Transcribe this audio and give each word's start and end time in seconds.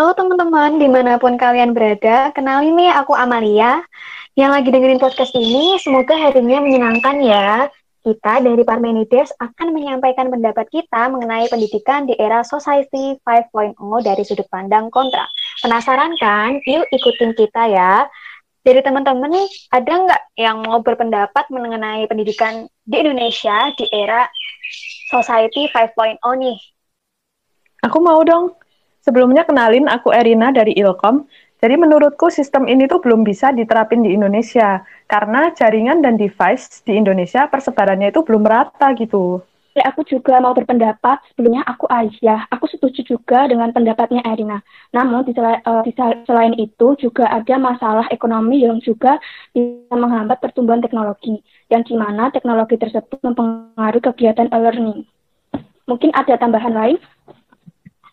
Halo 0.00 0.16
teman-teman, 0.16 0.80
di 0.80 0.88
mana 0.88 1.20
pun 1.20 1.36
kalian 1.36 1.76
berada, 1.76 2.32
kenalin 2.32 2.72
nih 2.72 2.88
aku 2.88 3.12
Amalia 3.12 3.84
yang 4.32 4.48
lagi 4.48 4.72
dengerin 4.72 4.96
podcast 4.96 5.28
ini. 5.36 5.76
Semoga 5.76 6.16
harinya 6.16 6.56
menyenangkan 6.64 7.20
ya. 7.20 7.68
Kita 8.00 8.40
dari 8.40 8.64
Parmenides 8.64 9.28
akan 9.36 9.76
menyampaikan 9.76 10.32
pendapat 10.32 10.72
kita 10.72 11.12
mengenai 11.12 11.52
pendidikan 11.52 12.08
di 12.08 12.16
era 12.16 12.40
Society 12.40 13.20
5.0 13.28 13.76
dari 14.00 14.24
sudut 14.24 14.48
pandang 14.48 14.88
kontra. 14.88 15.28
Penasaran 15.60 16.16
kan? 16.16 16.56
Yuk 16.64 16.88
ikutin 16.96 17.36
kita 17.36 17.68
ya. 17.68 18.08
Dari 18.64 18.80
teman-teman 18.80 19.28
nih, 19.28 19.48
ada 19.68 19.92
nggak 20.00 20.22
yang 20.40 20.64
mau 20.64 20.80
berpendapat 20.80 21.44
mengenai 21.52 22.08
pendidikan 22.08 22.64
di 22.88 23.04
Indonesia 23.04 23.68
di 23.76 23.84
era 23.92 24.24
Society 25.12 25.68
5.0 25.68 26.24
nih? 26.40 26.56
Aku 27.84 28.00
mau 28.00 28.24
dong. 28.24 28.56
Sebelumnya 29.10 29.42
kenalin 29.42 29.90
aku 29.90 30.14
Erina 30.14 30.54
dari 30.54 30.70
Ilkom. 30.78 31.26
Jadi 31.58 31.74
menurutku 31.74 32.30
sistem 32.30 32.70
ini 32.70 32.86
tuh 32.86 33.02
belum 33.02 33.26
bisa 33.26 33.50
diterapin 33.50 34.06
di 34.06 34.14
Indonesia 34.14 34.86
karena 35.10 35.50
jaringan 35.50 35.98
dan 35.98 36.14
device 36.14 36.86
di 36.86 36.94
Indonesia 36.94 37.50
persebarannya 37.50 38.14
itu 38.14 38.22
belum 38.22 38.46
merata 38.46 38.94
gitu. 38.94 39.42
Ya, 39.74 39.90
aku 39.90 40.06
juga 40.06 40.38
mau 40.38 40.54
berpendapat. 40.54 41.26
Sebelumnya 41.34 41.66
aku 41.66 41.90
Aisyah. 41.90 42.54
Aku 42.54 42.70
setuju 42.70 43.02
juga 43.02 43.50
dengan 43.50 43.74
pendapatnya 43.74 44.22
Erina. 44.22 44.62
Namun 44.94 45.26
di, 45.26 45.34
di 45.34 45.92
selain 46.22 46.54
itu 46.54 46.94
juga 46.94 47.26
ada 47.34 47.58
masalah 47.58 48.06
ekonomi 48.14 48.62
yang 48.62 48.78
juga 48.78 49.18
bisa 49.50 49.90
menghambat 49.90 50.38
pertumbuhan 50.38 50.78
teknologi. 50.78 51.42
Yang 51.66 51.90
di 51.90 51.94
mana 51.98 52.30
teknologi 52.30 52.78
tersebut 52.78 53.18
mempengaruhi 53.26 54.06
kegiatan 54.06 54.46
e-learning. 54.54 55.02
Mungkin 55.90 56.14
ada 56.14 56.38
tambahan 56.38 56.70
lain? 56.70 56.98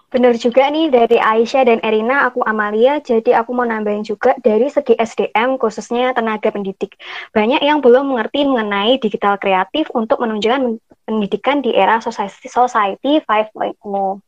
Benar 0.08 0.40
juga 0.40 0.72
nih 0.72 0.88
dari 0.88 1.20
Aisyah 1.20 1.68
dan 1.68 1.80
Erina, 1.84 2.32
aku 2.32 2.40
Amalia, 2.48 3.04
jadi 3.04 3.44
aku 3.44 3.52
mau 3.52 3.68
nambahin 3.68 4.08
juga 4.08 4.32
dari 4.40 4.72
segi 4.72 4.96
SDM, 4.96 5.60
khususnya 5.60 6.16
tenaga 6.16 6.48
pendidik. 6.48 6.96
Banyak 7.36 7.60
yang 7.60 7.84
belum 7.84 8.16
mengerti 8.16 8.48
mengenai 8.48 9.04
digital 9.04 9.36
kreatif 9.36 9.92
untuk 9.92 10.24
menunjukkan 10.24 10.80
pendidikan 11.04 11.60
di 11.60 11.76
era 11.76 12.00
society, 12.00 12.48
society 12.48 13.20
5.0. 13.20 14.24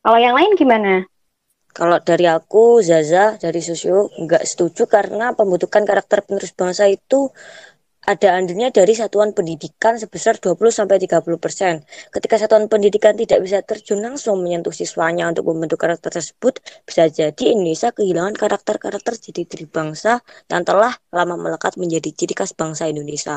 Kalau 0.00 0.16
yang 0.16 0.32
lain 0.32 0.56
gimana? 0.56 1.04
Kalau 1.76 2.00
dari 2.00 2.24
aku, 2.24 2.80
Zaza, 2.80 3.36
dari 3.36 3.60
Susio, 3.60 4.08
nggak 4.16 4.48
setuju 4.48 4.88
karena 4.88 5.36
pembentukan 5.36 5.84
karakter 5.84 6.24
penerus 6.24 6.56
bangsa 6.56 6.88
itu 6.88 7.28
ada 8.12 8.28
andilnya 8.38 8.68
dari 8.78 8.94
satuan 9.00 9.30
pendidikan 9.36 9.94
sebesar 10.02 10.34
20-30 10.44 11.38
persen. 11.44 11.74
Ketika 12.14 12.36
satuan 12.42 12.64
pendidikan 12.72 13.14
tidak 13.22 13.38
bisa 13.44 13.58
terjun 13.68 14.00
langsung 14.06 14.36
menyentuh 14.44 14.74
siswanya 14.80 15.24
untuk 15.30 15.44
membentuk 15.50 15.78
karakter 15.84 16.10
tersebut, 16.18 16.54
bisa 16.88 17.02
jadi 17.18 17.44
Indonesia 17.54 17.88
kehilangan 17.96 18.34
karakter-karakter 18.42 19.12
jadi 19.26 19.42
diri 19.50 19.66
bangsa 19.76 20.22
yang 20.50 20.62
telah 20.68 20.92
lama 21.16 21.34
melekat 21.44 21.72
menjadi 21.82 22.08
ciri 22.18 22.34
khas 22.38 22.52
bangsa 22.60 22.82
Indonesia. 22.92 23.36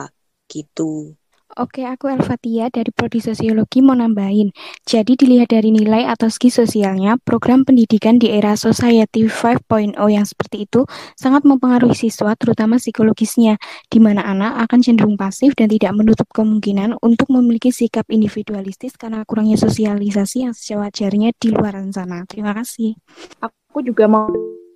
Gitu. 0.53 1.17
Oke, 1.57 1.81
aku 1.81 2.13
Elvatia 2.13 2.69
dari 2.69 2.93
Prodi 2.93 3.17
Sosiologi 3.17 3.81
mau 3.81 3.97
nambahin. 3.97 4.53
Jadi 4.85 5.17
dilihat 5.17 5.49
dari 5.49 5.73
nilai 5.73 6.05
atau 6.05 6.29
segi 6.29 6.53
sosialnya, 6.53 7.17
program 7.17 7.65
pendidikan 7.65 8.21
di 8.21 8.29
era 8.29 8.53
Society 8.53 9.25
5.0 9.25 9.97
yang 10.13 10.29
seperti 10.29 10.69
itu 10.69 10.85
sangat 11.17 11.49
mempengaruhi 11.49 11.97
siswa, 11.97 12.37
terutama 12.37 12.77
psikologisnya, 12.77 13.57
di 13.89 13.97
mana 13.97 14.29
anak 14.29 14.69
akan 14.69 14.79
cenderung 14.85 15.17
pasif 15.17 15.57
dan 15.57 15.73
tidak 15.73 15.97
menutup 15.97 16.29
kemungkinan 16.29 17.01
untuk 17.01 17.33
memiliki 17.33 17.73
sikap 17.73 18.05
individualistis 18.13 18.93
karena 18.93 19.25
kurangnya 19.25 19.57
sosialisasi 19.57 20.45
yang 20.45 20.53
sewajarnya 20.53 21.33
di 21.33 21.49
luar 21.49 21.81
sana. 21.89 22.29
Terima 22.29 22.53
kasih. 22.53 22.93
Aku 23.41 23.81
juga 23.81 24.05
mau 24.05 24.29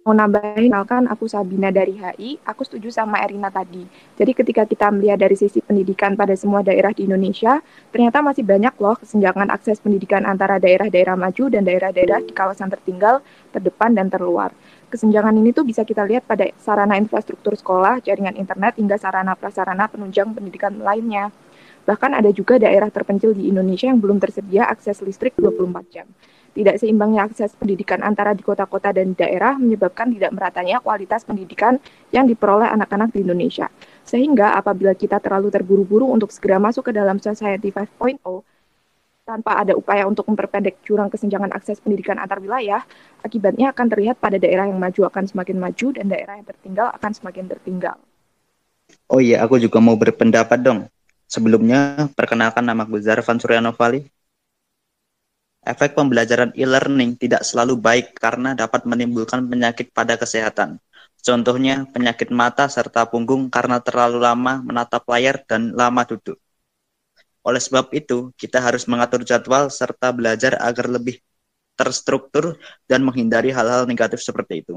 mau 0.03 0.11
nambahin, 0.11 0.67
misalkan 0.67 1.07
aku 1.07 1.31
Sabina 1.31 1.71
dari 1.71 1.95
HI, 1.95 2.35
aku 2.43 2.67
setuju 2.67 2.91
sama 2.91 3.23
Erina 3.23 3.47
tadi. 3.47 3.87
Jadi 4.19 4.31
ketika 4.35 4.67
kita 4.67 4.91
melihat 4.91 5.15
dari 5.15 5.39
sisi 5.39 5.63
pendidikan 5.63 6.19
pada 6.19 6.35
semua 6.35 6.59
daerah 6.59 6.91
di 6.91 7.07
Indonesia, 7.07 7.63
ternyata 7.87 8.19
masih 8.19 8.43
banyak 8.43 8.75
loh 8.83 8.99
kesenjangan 8.99 9.47
akses 9.47 9.79
pendidikan 9.79 10.27
antara 10.27 10.59
daerah-daerah 10.59 11.15
maju 11.15 11.47
dan 11.47 11.63
daerah-daerah 11.63 12.19
di 12.19 12.35
kawasan 12.35 12.67
tertinggal, 12.67 13.23
terdepan, 13.55 13.95
dan 13.95 14.11
terluar. 14.11 14.51
Kesenjangan 14.91 15.33
ini 15.39 15.55
tuh 15.55 15.63
bisa 15.63 15.87
kita 15.87 16.03
lihat 16.03 16.27
pada 16.27 16.51
sarana 16.59 16.99
infrastruktur 16.99 17.55
sekolah, 17.55 18.03
jaringan 18.03 18.35
internet, 18.35 18.75
hingga 18.75 18.99
sarana 18.99 19.39
prasarana 19.39 19.87
penunjang 19.87 20.35
pendidikan 20.35 20.83
lainnya. 20.83 21.31
Bahkan 21.87 22.11
ada 22.11 22.27
juga 22.35 22.59
daerah 22.59 22.91
terpencil 22.91 23.31
di 23.31 23.47
Indonesia 23.47 23.87
yang 23.87 24.03
belum 24.03 24.19
tersedia 24.19 24.67
akses 24.67 24.99
listrik 24.99 25.31
24 25.39 25.95
jam. 25.95 26.07
Tidak 26.53 26.77
seimbangnya 26.77 27.25
akses 27.25 27.57
pendidikan 27.57 28.05
antara 28.05 28.37
di 28.37 28.45
kota-kota 28.45 28.93
dan 28.93 29.17
daerah 29.17 29.57
menyebabkan 29.57 30.13
tidak 30.13 30.37
meratanya 30.37 30.77
kualitas 30.85 31.25
pendidikan 31.25 31.81
yang 32.13 32.29
diperoleh 32.29 32.69
anak-anak 32.69 33.09
di 33.09 33.25
Indonesia. 33.25 33.73
Sehingga 34.05 34.53
apabila 34.53 34.93
kita 34.93 35.17
terlalu 35.17 35.49
terburu-buru 35.49 36.13
untuk 36.13 36.29
segera 36.29 36.61
masuk 36.61 36.89
ke 36.89 36.91
dalam 36.93 37.17
Society 37.17 37.73
5.0, 37.73 38.21
tanpa 39.23 39.65
ada 39.65 39.73
upaya 39.73 40.03
untuk 40.05 40.27
memperpendek 40.27 40.83
jurang 40.83 41.07
kesenjangan 41.07 41.49
akses 41.55 41.79
pendidikan 41.81 42.19
antar 42.19 42.43
wilayah, 42.43 42.83
akibatnya 43.23 43.71
akan 43.71 43.87
terlihat 43.89 44.19
pada 44.19 44.35
daerah 44.35 44.67
yang 44.67 44.77
maju 44.77 45.09
akan 45.09 45.23
semakin 45.25 45.57
maju 45.57 45.87
dan 45.95 46.05
daerah 46.11 46.37
yang 46.37 46.47
tertinggal 46.47 46.91
akan 46.93 47.11
semakin 47.15 47.49
tertinggal. 47.49 47.97
Oh 49.09 49.23
iya, 49.23 49.41
aku 49.41 49.57
juga 49.57 49.79
mau 49.79 49.97
berpendapat 49.97 50.59
dong. 50.61 50.85
Sebelumnya, 51.25 52.11
perkenalkan 52.13 52.61
nama 52.61 52.85
gue 52.85 53.01
Zarvan 53.01 53.41
Suryanovali, 53.41 54.05
Efek 55.63 55.95
pembelajaran 55.95 56.51
e-learning 56.59 57.15
tidak 57.15 57.47
selalu 57.47 57.79
baik 57.79 58.19
karena 58.19 58.51
dapat 58.51 58.83
menimbulkan 58.83 59.47
penyakit 59.47 59.95
pada 59.95 60.19
kesehatan. 60.19 60.75
Contohnya 61.23 61.87
penyakit 61.87 62.35
mata 62.35 62.67
serta 62.67 63.07
punggung 63.07 63.47
karena 63.47 63.79
terlalu 63.79 64.19
lama 64.19 64.59
menatap 64.59 65.07
layar 65.07 65.39
dan 65.47 65.71
lama 65.71 66.03
duduk. 66.03 66.35
Oleh 67.47 67.63
sebab 67.63 67.95
itu, 67.95 68.35
kita 68.35 68.59
harus 68.59 68.83
mengatur 68.91 69.23
jadwal 69.23 69.71
serta 69.71 70.11
belajar 70.11 70.59
agar 70.59 70.91
lebih 70.91 71.23
terstruktur 71.79 72.59
dan 72.83 72.99
menghindari 73.07 73.55
hal-hal 73.55 73.87
negatif 73.87 74.19
seperti 74.19 74.67
itu. 74.67 74.75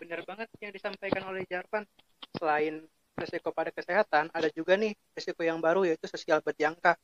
Benar 0.00 0.24
banget 0.24 0.48
yang 0.64 0.72
disampaikan 0.72 1.28
oleh 1.28 1.44
Jarvan. 1.44 1.84
Selain 2.40 2.84
risiko 3.20 3.52
pada 3.52 3.68
kesehatan, 3.68 4.32
ada 4.32 4.48
juga 4.52 4.80
nih 4.80 4.96
risiko 5.12 5.44
yang 5.44 5.60
baru 5.60 5.84
yaitu 5.84 6.08
sosial 6.08 6.40
berjangka 6.40 6.96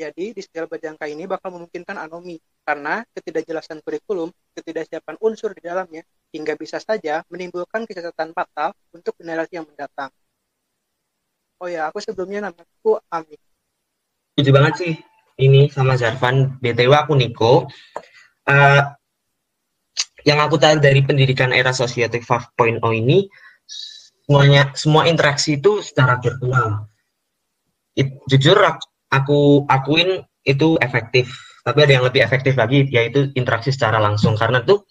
jadi, 0.00 0.32
di 0.32 0.40
setiap 0.40 0.72
berjangka 0.72 1.04
ini 1.04 1.28
bakal 1.28 1.52
memungkinkan 1.52 2.00
anomi 2.00 2.40
karena 2.64 3.04
ketidakjelasan 3.12 3.84
kurikulum, 3.84 4.32
ketidaksiapan 4.56 5.20
unsur 5.20 5.52
di 5.52 5.60
dalamnya, 5.60 6.00
hingga 6.32 6.56
bisa 6.56 6.80
saja 6.80 7.20
menimbulkan 7.28 7.84
kecacatan 7.84 8.32
fatal 8.32 8.72
untuk 8.96 9.12
generasi 9.20 9.60
yang 9.60 9.68
mendatang. 9.68 10.08
Oh 11.60 11.68
ya, 11.68 11.92
aku 11.92 12.00
sebelumnya 12.00 12.48
namaku 12.48 12.96
Ami. 13.12 13.36
Setuju 14.32 14.50
banget 14.56 14.74
sih 14.80 14.92
ini 15.36 15.68
sama 15.68 16.00
Zarvan. 16.00 16.56
BTW 16.56 16.92
aku 16.96 17.12
Niko. 17.12 17.68
Uh, 18.48 18.82
yang 20.24 20.40
aku 20.40 20.56
tahu 20.56 20.80
dari 20.80 21.04
pendidikan 21.04 21.52
era 21.52 21.72
Society 21.72 22.20
5.0 22.20 22.80
ini, 22.96 23.28
semuanya 24.24 24.72
semua 24.76 25.08
interaksi 25.08 25.56
itu 25.60 25.80
secara 25.84 26.20
virtual. 26.20 26.88
It, 27.96 28.20
jujur 28.28 28.56
aku 28.56 28.89
akuin 29.10 30.24
itu 30.46 30.78
efektif. 30.80 31.30
Tapi 31.60 31.78
ada 31.84 31.92
yang 32.00 32.06
lebih 32.06 32.24
efektif 32.24 32.56
lagi 32.56 32.88
yaitu 32.88 33.28
interaksi 33.36 33.74
secara 33.74 34.00
langsung. 34.00 34.38
Karena 34.38 34.64
tuh 34.64 34.86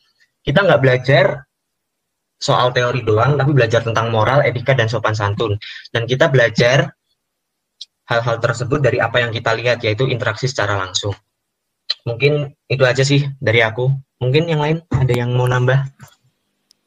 kita 0.45 0.61
nggak 0.63 0.81
belajar 0.83 1.25
soal 2.39 2.71
teori 2.71 3.03
doang 3.03 3.35
tapi 3.35 3.51
belajar 3.51 3.83
tentang 3.83 4.13
moral 4.13 4.45
etika 4.45 4.77
dan 4.77 4.91
sopan 4.91 5.17
santun. 5.17 5.57
Dan 5.89 6.05
kita 6.05 6.29
belajar 6.29 6.93
hal-hal 8.09 8.37
tersebut 8.37 8.79
dari 8.81 8.97
apa 9.01 9.21
yang 9.23 9.31
kita 9.33 9.55
lihat 9.57 9.81
yaitu 9.81 10.05
interaksi 10.05 10.45
secara 10.45 10.77
langsung. 10.77 11.15
Mungkin 12.05 12.53
itu 12.69 12.83
aja 12.85 13.01
sih 13.01 13.25
dari 13.41 13.65
aku. 13.65 13.89
Mungkin 14.19 14.51
yang 14.51 14.61
lain 14.61 14.77
ada 14.93 15.13
yang 15.15 15.31
mau 15.33 15.47
nambah? 15.47 15.89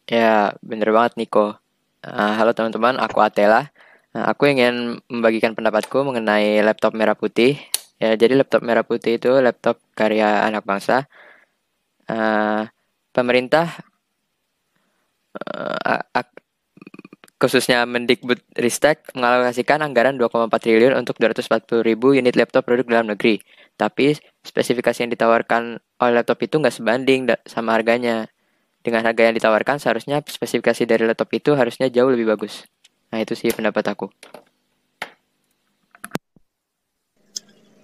Ya 0.07 0.53
bener 0.61 0.93
banget 0.93 1.17
Niko. 1.17 1.57
Uh, 2.03 2.33
halo 2.37 2.53
teman-teman 2.53 2.99
aku 2.99 3.23
Atela 3.23 3.72
Nah, 4.13 4.29
aku 4.29 4.45
ingin 4.53 5.01
membagikan 5.09 5.57
pendapatku 5.57 6.05
mengenai 6.05 6.61
laptop 6.61 6.93
merah 6.93 7.17
putih. 7.17 7.57
Ya, 7.97 8.13
jadi 8.19 8.37
laptop 8.37 8.61
merah 8.61 8.85
putih 8.85 9.17
itu 9.17 9.31
laptop 9.41 9.81
karya 9.97 10.45
anak 10.45 10.69
bangsa. 10.69 11.09
Uh, 12.05 12.69
pemerintah 13.17 13.73
uh, 15.39 16.03
khususnya 17.43 17.83
Mendikbud 17.89 18.39
Ristek 18.55 19.11
mengalokasikan 19.19 19.83
anggaran 19.83 20.15
2,4 20.15 20.47
triliun 20.63 20.95
untuk 20.95 21.19
240 21.19 21.83
ribu 21.83 22.15
unit 22.15 22.39
laptop 22.39 22.63
produk 22.69 22.87
dalam 22.87 23.11
negeri. 23.17 23.43
Tapi 23.75 24.15
spesifikasi 24.45 25.03
yang 25.03 25.11
ditawarkan 25.11 25.81
oleh 26.05 26.13
laptop 26.21 26.39
itu 26.45 26.61
nggak 26.61 26.75
sebanding 26.75 27.27
sama 27.49 27.75
harganya. 27.75 28.29
Dengan 28.83 29.07
harga 29.07 29.31
yang 29.31 29.39
ditawarkan, 29.39 29.79
seharusnya 29.79 30.27
spesifikasi 30.27 30.83
dari 30.91 31.07
laptop 31.07 31.31
itu 31.31 31.55
harusnya 31.55 31.87
jauh 31.87 32.11
lebih 32.11 32.35
bagus. 32.35 32.67
Nah 33.13 33.21
itu 33.21 33.37
sih 33.37 33.53
pendapat 33.53 33.85
aku. 33.93 34.09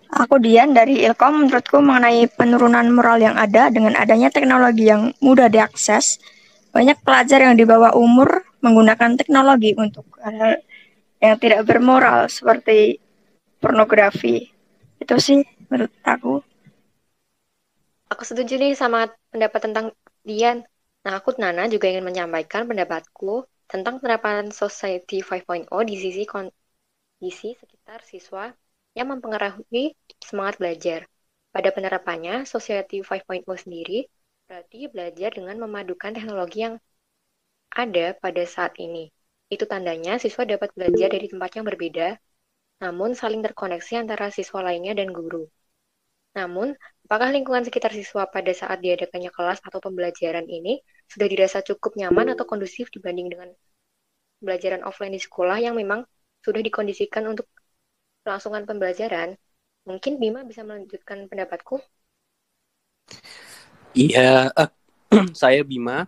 Aku 0.08 0.40
Dian 0.40 0.72
dari 0.72 1.04
Ilkom, 1.04 1.44
menurutku 1.44 1.84
mengenai 1.84 2.32
penurunan 2.32 2.88
moral 2.88 3.20
yang 3.20 3.36
ada 3.36 3.68
dengan 3.68 3.92
adanya 3.92 4.32
teknologi 4.32 4.88
yang 4.88 5.12
mudah 5.20 5.52
diakses, 5.52 6.16
banyak 6.72 6.96
pelajar 7.04 7.44
yang 7.44 7.60
di 7.60 7.68
bawah 7.68 7.92
umur 7.92 8.40
menggunakan 8.64 9.20
teknologi 9.20 9.76
untuk 9.76 10.08
hal 10.24 10.64
yang 11.20 11.36
tidak 11.36 11.60
bermoral 11.68 12.24
seperti 12.26 12.96
pornografi. 13.60 14.48
Itu 14.96 15.20
sih 15.20 15.44
menurut 15.68 15.92
aku. 16.02 16.40
Aku 18.08 18.22
setuju 18.24 18.56
nih 18.56 18.72
sama 18.72 19.12
pendapat 19.28 19.60
tentang 19.60 19.86
Dian. 20.24 20.64
Nah, 21.04 21.20
aku 21.20 21.36
Nana 21.36 21.68
juga 21.68 21.92
ingin 21.92 22.08
menyampaikan 22.08 22.64
pendapatku 22.64 23.44
tentang 23.68 24.00
penerapan 24.00 24.48
Society 24.48 25.20
5.0 25.20 25.68
di 25.84 25.94
sisi 26.00 26.24
kondisi 26.24 27.52
sekitar 27.52 28.00
siswa 28.00 28.48
yang 28.96 29.12
mempengaruhi 29.12 29.92
semangat 30.18 30.56
belajar. 30.56 31.00
Pada 31.52 31.68
penerapannya, 31.70 32.48
Society 32.48 33.04
5.0 33.04 33.44
sendiri 33.60 34.08
berarti 34.48 34.88
belajar 34.88 35.30
dengan 35.36 35.60
memadukan 35.60 36.16
teknologi 36.16 36.64
yang 36.64 36.80
ada 37.76 38.16
pada 38.16 38.42
saat 38.48 38.72
ini. 38.80 39.12
Itu 39.52 39.68
tandanya 39.68 40.16
siswa 40.16 40.48
dapat 40.48 40.72
belajar 40.72 41.12
dari 41.12 41.28
tempat 41.28 41.60
yang 41.60 41.68
berbeda, 41.68 42.16
namun 42.80 43.12
saling 43.12 43.44
terkoneksi 43.44 44.00
antara 44.00 44.32
siswa 44.32 44.64
lainnya 44.64 44.96
dan 44.96 45.12
guru. 45.12 45.44
Namun, 46.36 46.72
apakah 47.04 47.28
lingkungan 47.32 47.64
sekitar 47.68 47.92
siswa 47.92 48.24
pada 48.28 48.52
saat 48.52 48.80
diadakannya 48.80 49.28
kelas 49.32 49.60
atau 49.60 49.80
pembelajaran 49.84 50.48
ini 50.48 50.80
sudah 51.08 51.26
dirasa 51.26 51.64
cukup 51.64 51.96
nyaman 51.96 52.36
atau 52.36 52.44
kondusif 52.44 52.92
dibanding 52.92 53.32
dengan 53.32 53.48
pembelajaran 54.38 54.86
offline 54.86 55.16
di 55.16 55.20
sekolah 55.20 55.58
yang 55.58 55.74
memang 55.74 56.04
sudah 56.44 56.62
dikondisikan 56.62 57.26
untuk 57.26 57.50
kelangsungan 58.22 58.68
pembelajaran, 58.68 59.34
mungkin 59.88 60.20
Bima 60.20 60.44
bisa 60.44 60.62
melanjutkan 60.62 61.26
pendapatku. 61.26 61.80
Iya, 63.96 64.52
uh, 64.52 64.70
saya 65.40 65.64
Bima. 65.64 66.04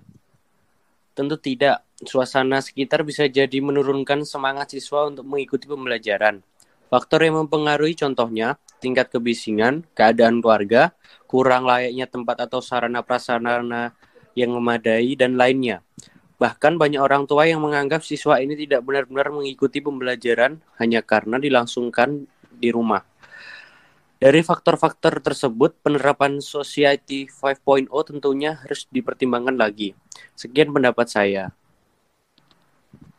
Tentu 1.17 1.37
tidak. 1.41 1.83
Suasana 2.01 2.65
sekitar 2.65 3.05
bisa 3.05 3.29
jadi 3.29 3.61
menurunkan 3.61 4.25
semangat 4.25 4.73
siswa 4.73 5.05
untuk 5.05 5.29
mengikuti 5.29 5.69
pembelajaran. 5.69 6.41
Faktor 6.89 7.23
yang 7.23 7.45
mempengaruhi 7.45 7.93
contohnya 7.93 8.57
tingkat 8.81 9.13
kebisingan, 9.13 9.85
keadaan 9.93 10.41
keluarga, 10.41 10.97
kurang 11.29 11.69
layaknya 11.69 12.09
tempat 12.09 12.49
atau 12.49 12.65
sarana 12.65 13.05
prasarana 13.05 13.93
yang 14.35 14.55
memadai 14.55 15.15
dan 15.19 15.35
lainnya. 15.39 15.83
Bahkan 16.41 16.81
banyak 16.81 17.01
orang 17.01 17.29
tua 17.29 17.45
yang 17.45 17.61
menganggap 17.61 18.01
siswa 18.01 18.41
ini 18.41 18.57
tidak 18.57 18.81
benar-benar 18.81 19.29
mengikuti 19.29 19.85
pembelajaran 19.85 20.57
hanya 20.81 21.05
karena 21.05 21.37
dilangsungkan 21.37 22.25
di 22.49 22.73
rumah. 22.73 23.05
Dari 24.21 24.45
faktor-faktor 24.45 25.25
tersebut, 25.25 25.81
penerapan 25.81 26.45
Society 26.45 27.25
5.0 27.25 27.89
tentunya 28.05 28.57
harus 28.57 28.85
dipertimbangkan 28.93 29.57
lagi. 29.57 29.97
Sekian 30.37 30.73
pendapat 30.77 31.09
saya. 31.09 31.57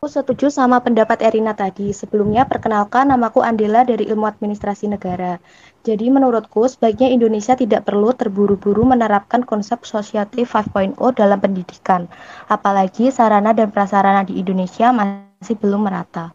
Aku 0.02 0.10
setuju 0.10 0.50
sama 0.50 0.82
pendapat 0.82 1.22
Erina 1.22 1.54
tadi. 1.54 1.94
Sebelumnya, 1.94 2.42
perkenalkan 2.42 3.14
namaku 3.14 3.38
Andela 3.38 3.86
dari 3.86 4.10
Ilmu 4.10 4.26
Administrasi 4.26 4.90
Negara. 4.90 5.38
Jadi 5.86 6.10
menurutku 6.10 6.66
sebaiknya 6.66 7.06
Indonesia 7.06 7.54
tidak 7.54 7.86
perlu 7.86 8.10
terburu-buru 8.10 8.82
menerapkan 8.82 9.46
konsep 9.46 9.86
Society 9.86 10.42
5.0 10.42 10.98
dalam 11.14 11.38
pendidikan. 11.38 12.10
Apalagi 12.50 13.14
sarana 13.14 13.54
dan 13.54 13.70
prasarana 13.70 14.26
di 14.26 14.42
Indonesia 14.42 14.90
masih 14.90 15.54
belum 15.62 15.86
merata. 15.86 16.34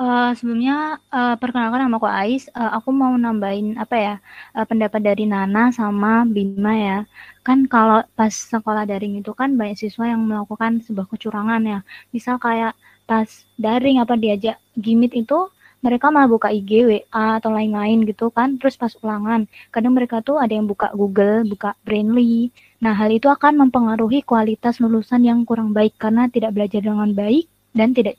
Uh, 0.00 0.32
sebelumnya 0.32 0.96
uh, 1.12 1.36
perkenalkan 1.36 1.84
nama 1.84 2.00
aku 2.00 2.08
Ais. 2.08 2.48
Uh, 2.56 2.72
aku 2.72 2.88
mau 2.88 3.12
nambahin 3.20 3.76
apa 3.76 3.96
ya 4.00 4.14
uh, 4.56 4.64
pendapat 4.64 5.04
dari 5.04 5.28
Nana 5.28 5.68
sama 5.76 6.24
Bima 6.24 6.72
ya. 6.72 6.98
Kan 7.44 7.68
kalau 7.68 8.00
pas 8.16 8.32
sekolah 8.32 8.88
daring 8.88 9.20
itu 9.20 9.36
kan 9.36 9.60
banyak 9.60 9.76
siswa 9.76 10.08
yang 10.08 10.24
melakukan 10.24 10.80
sebuah 10.88 11.04
kecurangan 11.04 11.60
ya. 11.68 11.78
Misal 12.16 12.40
kayak 12.40 12.72
pas 13.04 13.28
daring 13.60 14.00
apa 14.00 14.16
diajak 14.16 14.56
gimit 14.72 15.12
itu 15.12 15.52
mereka 15.84 16.08
malah 16.08 16.32
buka 16.32 16.48
IG, 16.48 16.70
WA 16.88 17.36
atau 17.36 17.52
lain-lain 17.52 18.00
gitu 18.08 18.32
kan. 18.32 18.56
Terus 18.56 18.80
pas 18.80 18.96
ulangan, 19.04 19.44
kadang 19.68 19.92
mereka 19.92 20.24
tuh 20.24 20.40
ada 20.40 20.52
yang 20.56 20.64
buka 20.64 20.96
Google, 20.96 21.44
buka 21.44 21.76
Brainly. 21.84 22.48
Nah, 22.80 22.96
hal 22.96 23.12
itu 23.12 23.28
akan 23.28 23.68
mempengaruhi 23.68 24.24
kualitas 24.24 24.80
lulusan 24.80 25.28
yang 25.28 25.44
kurang 25.44 25.76
baik 25.76 25.92
karena 26.00 26.24
tidak 26.32 26.56
belajar 26.56 26.80
dengan 26.80 27.12
baik 27.12 27.52
dan 27.76 27.92
tidak 27.92 28.16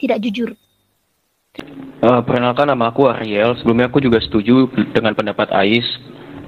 tidak 0.00 0.24
jujur. 0.24 0.56
Uh, 2.00 2.22
perkenalkan 2.22 2.70
nama 2.70 2.94
aku 2.94 3.10
Ariel. 3.10 3.58
Sebelumnya 3.58 3.90
aku 3.90 3.98
juga 3.98 4.22
setuju 4.22 4.70
dengan 4.94 5.18
pendapat 5.18 5.50
Ais. 5.50 5.84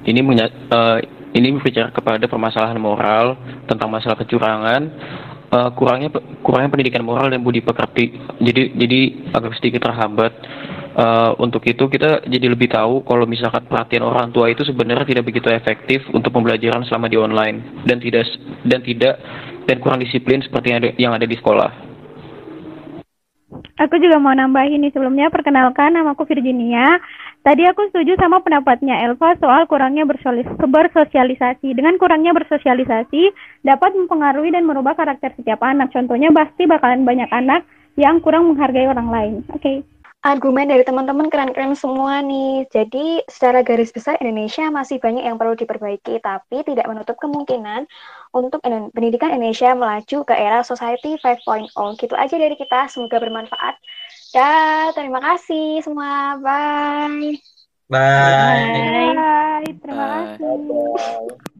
Ini 0.07 0.23
uh, 0.23 0.97
ini 1.35 1.47
berbicara 1.59 1.91
kepada 1.91 2.25
permasalahan 2.25 2.79
moral 2.79 3.35
tentang 3.67 3.91
masalah 3.91 4.15
kecurangan, 4.23 4.81
uh, 5.51 5.69
kurangnya 5.75 6.09
kurangnya 6.39 6.71
pendidikan 6.71 7.03
moral 7.03 7.27
dan 7.29 7.43
budi 7.43 7.59
pekerti. 7.59 8.15
Jadi 8.41 8.79
jadi 8.79 8.99
agak 9.35 9.59
sedikit 9.59 9.85
terhambat. 9.85 10.33
Uh, 10.93 11.33
untuk 11.41 11.65
itu 11.65 11.89
kita 11.89 12.21
jadi 12.29 12.53
lebih 12.53 12.69
tahu 12.69 13.01
kalau 13.01 13.25
misalkan 13.25 13.65
perhatian 13.65 14.05
orang 14.05 14.29
tua 14.29 14.53
itu 14.53 14.61
sebenarnya 14.61 15.09
tidak 15.09 15.25
begitu 15.25 15.49
efektif 15.49 16.05
untuk 16.13 16.29
pembelajaran 16.29 16.85
selama 16.85 17.09
di 17.09 17.17
online 17.17 17.81
dan 17.89 17.97
tidak 17.97 18.29
dan 18.61 18.79
tidak 18.85 19.17
dan 19.65 19.81
kurang 19.81 20.05
disiplin 20.05 20.45
seperti 20.45 20.69
yang 20.69 20.79
ada, 20.85 20.89
yang 21.01 21.13
ada 21.17 21.25
di 21.25 21.33
sekolah. 21.33 21.92
Aku 23.81 23.95
juga 23.97 24.17
mau 24.17 24.33
nambahin 24.33 24.81
nih 24.81 24.93
sebelumnya 24.93 25.29
perkenalkan 25.33 25.93
nama 25.93 26.13
aku 26.13 26.25
Virginia. 26.29 26.97
Tadi 27.43 27.67
aku 27.67 27.91
setuju 27.91 28.15
sama 28.15 28.39
pendapatnya 28.39 29.03
Elva 29.03 29.35
soal 29.37 29.67
kurangnya 29.67 30.07
bersosialisasi. 30.07 31.75
Dengan 31.75 31.99
kurangnya 31.99 32.31
bersosialisasi 32.31 33.21
dapat 33.67 33.91
mempengaruhi 33.97 34.53
dan 34.53 34.63
merubah 34.63 34.95
karakter 34.95 35.35
setiap 35.35 35.59
anak. 35.61 35.91
Contohnya 35.91 36.31
pasti 36.31 36.65
bakalan 36.65 37.03
banyak 37.03 37.27
anak 37.29 37.67
yang 37.99 38.23
kurang 38.23 38.47
menghargai 38.49 38.87
orang 38.87 39.09
lain. 39.11 39.33
Oke. 39.51 39.61
Okay 39.61 39.92
argumen 40.23 40.71
dari 40.71 40.87
teman-teman 40.87 41.27
keren-keren 41.27 41.75
semua 41.75 42.23
nih. 42.23 42.63
Jadi 42.71 43.19
secara 43.27 43.59
garis 43.59 43.91
besar 43.91 44.15
Indonesia 44.23 44.71
masih 44.71 44.97
banyak 45.03 45.27
yang 45.27 45.35
perlu 45.35 45.53
diperbaiki, 45.59 46.23
tapi 46.23 46.63
tidak 46.63 46.87
menutup 46.87 47.19
kemungkinan 47.19 47.83
untuk 48.31 48.63
pendidikan 48.95 49.35
Indonesia 49.35 49.75
melaju 49.75 50.17
ke 50.23 50.33
era 50.33 50.63
Society 50.63 51.19
5.0. 51.19 51.99
Gitu 51.99 52.15
aja 52.15 52.35
dari 52.39 52.55
kita, 52.55 52.87
semoga 52.87 53.19
bermanfaat. 53.19 53.75
Dan 54.31 54.95
terima 54.95 55.19
kasih 55.19 55.83
semua. 55.83 56.39
Bye. 56.39 57.37
Bye. 57.91 59.13
Bye. 59.13 59.69
Terima 59.77 60.05
kasih. 60.39 61.51